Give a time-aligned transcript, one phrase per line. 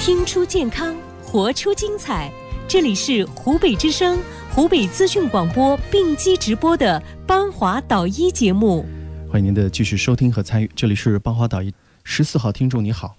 [0.00, 2.32] 听出健康，活出精彩。
[2.66, 4.18] 这里是湖北之声、
[4.50, 8.86] 湖北资讯广播并机直播的邦华导医节目。
[9.30, 10.70] 欢迎您的继续收听和参与。
[10.74, 11.70] 这里是邦华导医，
[12.02, 13.14] 十四号听众你好，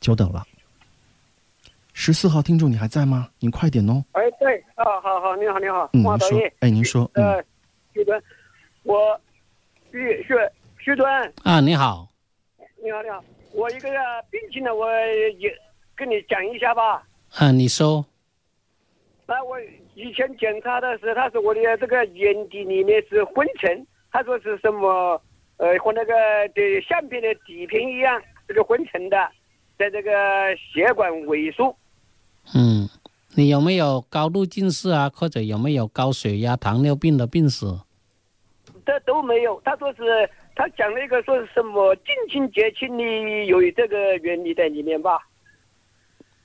[0.00, 0.44] 久等了。
[1.92, 3.28] 十四号听众你还在吗？
[3.40, 4.04] 您快点哦。
[4.12, 7.44] 哎，对，啊，好好，你好，你好，嗯，邦华导医您说，，哎，您说，嗯，呃，
[7.92, 8.22] 徐端，
[8.84, 9.20] 我
[9.90, 10.34] 徐徐
[10.78, 12.08] 徐端，啊，你好，
[12.80, 13.24] 你好，你好，
[13.54, 13.88] 我一个
[14.30, 14.86] 病情呢，我
[15.38, 15.50] 也
[15.96, 17.02] 跟你讲一下吧。
[17.36, 18.04] 啊，你说，
[19.26, 19.56] 那我
[19.94, 25.20] 以前检查的是，他说我的这个眼底里面是昏沉，他说是什么？
[25.56, 26.12] 呃，和那个
[26.52, 29.16] 的相片的底片一样，这个昏沉的，
[29.78, 30.10] 在这个
[30.56, 31.72] 血管萎缩。
[32.52, 32.90] 嗯，
[33.36, 37.66] 你有没有高度近视啊，或者有没有高血压、糖尿病的病史？
[38.84, 39.62] 这都没有。
[39.64, 45.18] 他说是，他讲了一个说是什么近亲结亲里有这个原理在里面吧？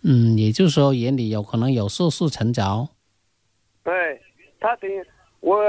[0.03, 2.87] 嗯，也就是说眼里有可能有色素沉着。
[3.83, 4.19] 对，
[4.59, 5.03] 他等于
[5.41, 5.61] 我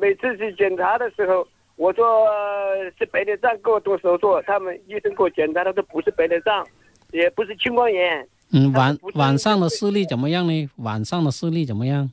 [0.00, 1.46] 每次去检查的时候，
[1.76, 6.66] 我说呃是白内障给我动手术，他们医生给我检查，他说不是白内障，
[7.12, 10.68] 也不是青光眼，嗯，晚晚上的视力怎么样呢？
[10.76, 12.10] 晚上的视力怎么样？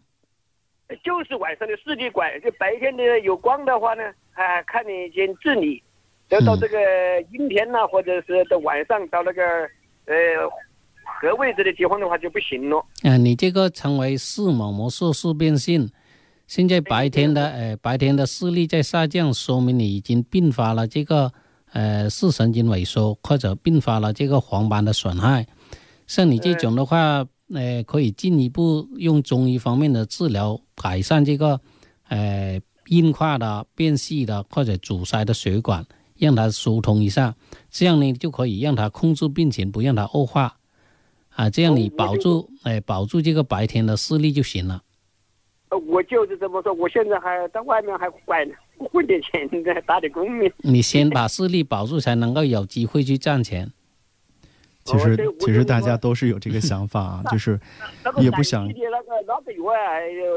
[1.03, 5.81] 就是晚上的视力管，就白天的有光的话呢，啊看得见治理。
[6.29, 6.77] 要到这个
[7.33, 9.41] 阴天呐、或者是到晚上到那个
[10.05, 10.15] 呃
[11.03, 12.77] 合位置的地方的话就不行了。
[13.03, 15.89] 啊，你这个称为视网膜色素变性。
[16.47, 21.31] 现在白天的呃白天的视力在下降，说明你已经并发了这个
[21.73, 25.45] 呃视神经萎缩，或者并发了这个黄斑的损害。
[26.07, 31.59] 像你这种的话，呃，可以进一步用中医方面的治疗改善这个
[32.09, 35.85] 呃硬化的、变细的或者阻塞的血管，
[36.17, 37.35] 让它疏通一下，
[37.69, 40.57] 这样呢就可以让它控制病情，不让它恶化。
[41.35, 44.83] 啊，这样你保住，哎、保住这个白天的视力就行了。
[45.69, 48.45] 呃我就是这么说，我现在还在外面还管
[48.77, 50.49] 混点钱在打点工呢。
[50.58, 53.71] 你先把视力保住，才能够有机会去赚钱。
[54.83, 57.58] 其实其实大家都是有这个想法啊，就是
[58.20, 59.95] 也不想陕西的那个那个药啊，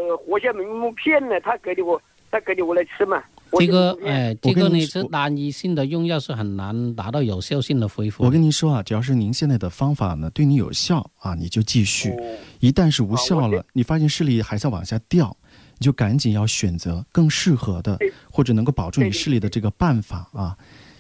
[0.09, 2.01] 呃活血明目片呢，他给的我，
[2.35, 3.23] 他给你我来吃嘛。
[3.57, 8.25] 这个哎，这个呢你是单一性的用药是很难达到有效性的恢复。
[8.25, 15.37] 我跟您说啊，只要是您现在的方法呢对你有效啊，你就继续；哦一旦是无效了，你发现视力还在往下掉，
[15.79, 17.97] 你就赶紧要选择更适合的
[18.29, 20.57] 或者能够保住你视力的这个办法啊。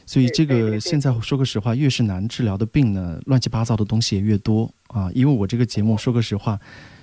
[0.06, 5.10] 所以这个现在说个实话，越是难治疗的病呢，乱七八糟的东西也越多啊。
[5.12, 6.60] 因为我这个节目说个实话，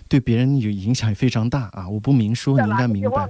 [0.08, 1.90] 对别人有影响也非常大啊。
[1.90, 3.28] 我不明说，你应该明白。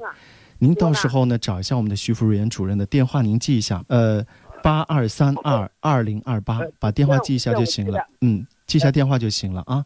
[0.61, 4.23] 啊您到时候呢找一下我们的徐福瑞主任的电话，您记一下，呃，
[4.61, 7.99] 八二三二二零二八，把电话记一下就行了。
[8.21, 9.83] 嗯，记一下电话就行了啊。